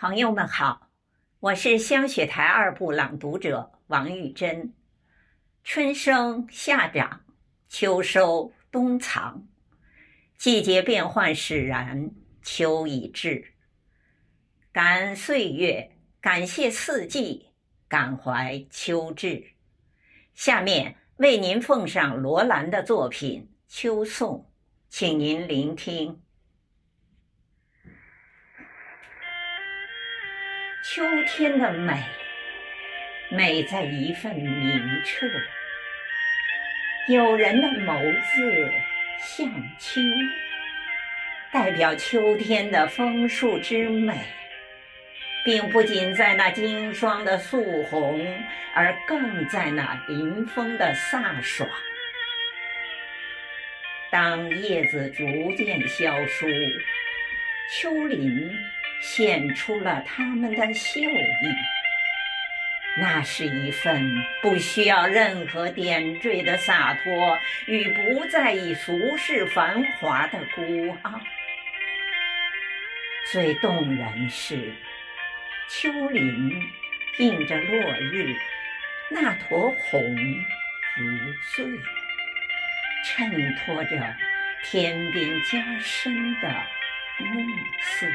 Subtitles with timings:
[0.00, 0.88] 朋友们好，
[1.40, 4.72] 我是香雪台二部朗读者王玉珍。
[5.62, 7.20] 春生夏长，
[7.68, 9.46] 秋收冬藏，
[10.38, 13.52] 季节变换使然，秋已至。
[14.72, 17.50] 感恩岁月，感谢四季，
[17.86, 19.48] 感怀秋至。
[20.32, 24.38] 下面为您奉上罗兰的作品《秋颂》，
[24.88, 26.22] 请您聆听。
[30.92, 32.02] 秋天的美，
[33.28, 35.24] 美在一份明澈。
[37.06, 38.72] 有人的眸子
[39.20, 39.48] 像
[39.78, 40.00] 秋，
[41.52, 44.18] 代表秋天的枫树之美，
[45.44, 48.26] 并不仅在那经霜的素红，
[48.74, 51.70] 而更在那临风的飒爽。
[54.10, 55.22] 当叶子逐
[55.56, 56.48] 渐消疏，
[57.70, 58.50] 秋林。
[59.00, 61.06] 显出了他们的秀逸，
[62.98, 71.20] 那是一份不需要任何点缀的洒脱与不在意俗世繁华的孤傲。
[73.32, 74.74] 最动人是，
[75.68, 76.62] 秋林
[77.18, 78.34] 映着落日，
[79.08, 80.02] 那坨红
[80.96, 81.64] 如醉，
[83.04, 84.14] 衬托着
[84.64, 86.48] 天边加深的
[87.18, 88.06] 暮色。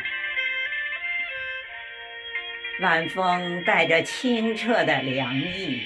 [2.82, 5.82] 晚风带着清澈的凉意，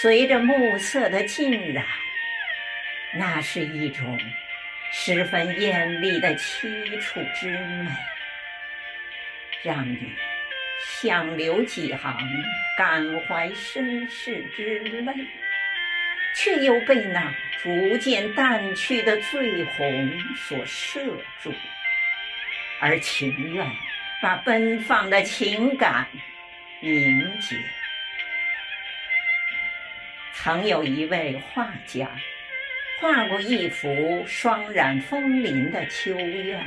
[0.00, 1.84] 随着暮色的浸染，
[3.12, 4.18] 那是一种
[4.90, 7.90] 十分艳丽的凄楚之美，
[9.62, 9.98] 让你
[10.80, 12.16] 想流几行
[12.78, 15.12] 感怀身世之泪，
[16.34, 17.30] 却又被那
[17.62, 20.18] 逐渐淡去的醉红
[20.48, 21.00] 所摄
[21.42, 21.52] 住，
[22.80, 23.70] 而情愿。
[24.22, 26.06] 把奔放的情感
[26.80, 27.56] 凝结。
[30.32, 32.08] 曾有一位画家，
[33.00, 36.64] 画过一幅霜染枫林的秋院，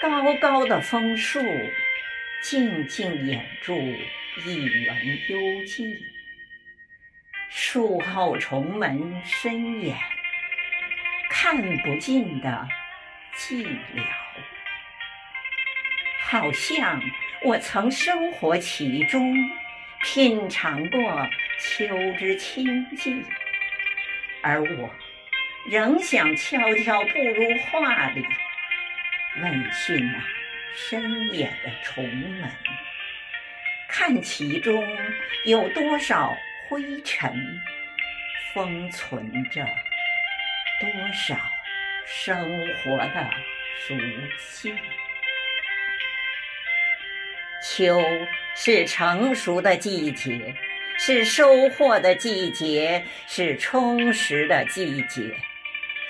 [0.00, 1.40] 高高的枫树，
[2.42, 3.72] 静静掩住
[4.44, 5.96] 一园幽寂，
[7.48, 9.96] 树后重门深掩，
[11.30, 12.66] 看不尽的
[13.36, 13.64] 寂
[13.94, 14.21] 寥。
[16.32, 16.98] 好像
[17.42, 19.36] 我曾生活其中，
[20.02, 21.28] 品尝过
[21.60, 22.64] 秋之清
[22.96, 23.22] 寂，
[24.42, 24.90] 而我
[25.70, 28.24] 仍想悄悄步入画里，
[29.42, 30.24] 问讯那
[30.74, 32.50] 深掩的重门，
[33.86, 34.82] 看其中
[35.44, 36.34] 有多少
[36.66, 37.60] 灰尘，
[38.54, 39.62] 封存着
[40.80, 41.36] 多少
[42.06, 42.34] 生
[42.78, 43.30] 活的
[43.86, 43.94] 足
[44.38, 44.72] 迹。
[47.74, 48.04] 秋
[48.54, 50.54] 是成熟的季节，
[50.98, 55.22] 是收获的季节，是充实的季节，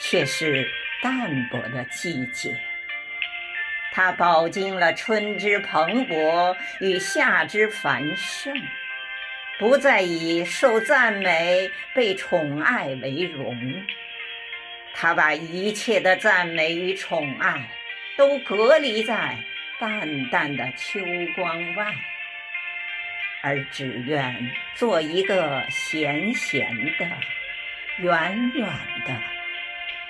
[0.00, 0.68] 却是
[1.00, 2.52] 淡泊的季节。
[3.92, 8.52] 它饱经了春之蓬勃与夏之繁盛，
[9.60, 13.56] 不再以受赞美、被宠爱为荣。
[14.94, 17.70] 它把一切的赞美与宠爱
[18.16, 19.38] 都隔离在。
[19.82, 21.00] 淡淡的秋
[21.34, 21.93] 光外，
[23.43, 27.10] 而只愿做一个闲闲的、
[27.98, 28.65] 远远
[29.04, 29.21] 的、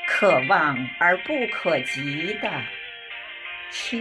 [0.06, 2.50] 可望而不可及的
[3.70, 3.96] 秋。